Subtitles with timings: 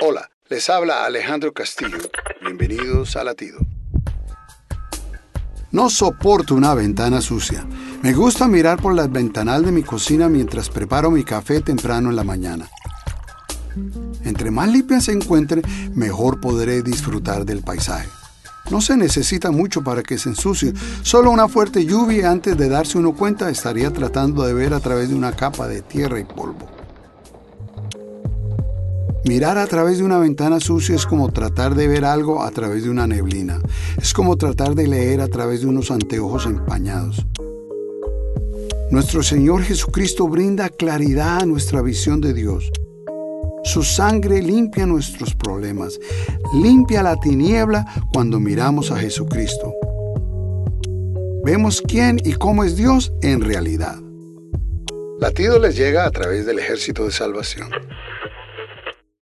[0.00, 1.98] Hola, les habla Alejandro Castillo.
[2.40, 3.58] Bienvenidos a Latido.
[5.72, 7.66] No soporto una ventana sucia.
[8.02, 12.16] Me gusta mirar por la ventanal de mi cocina mientras preparo mi café temprano en
[12.16, 12.68] la mañana.
[14.24, 15.62] Entre más limpia se encuentre,
[15.94, 18.08] mejor podré disfrutar del paisaje.
[18.70, 20.74] No se necesita mucho para que se ensucie.
[21.02, 25.08] Solo una fuerte lluvia antes de darse uno cuenta estaría tratando de ver a través
[25.08, 26.77] de una capa de tierra y polvo.
[29.28, 32.84] Mirar a través de una ventana sucia es como tratar de ver algo a través
[32.84, 33.60] de una neblina.
[34.00, 37.26] Es como tratar de leer a través de unos anteojos empañados.
[38.90, 42.72] Nuestro Señor Jesucristo brinda claridad a nuestra visión de Dios.
[43.64, 46.00] Su sangre limpia nuestros problemas,
[46.54, 49.74] limpia la tiniebla cuando miramos a Jesucristo.
[51.44, 53.98] Vemos quién y cómo es Dios en realidad.
[55.20, 57.68] Latido les llega a través del ejército de salvación.